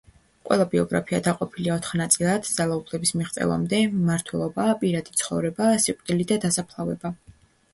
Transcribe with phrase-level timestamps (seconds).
[0.47, 7.15] ყველა ბიოგრაფია დაყოფილია ოთხ ნაწილად: ძალაუფლების მიღწევამდე, მმართველობა, პირადი ცხოვრება, სიკვდილი და დასაფლავება.